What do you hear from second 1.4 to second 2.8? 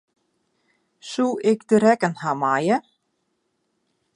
ik de rekken ha meie?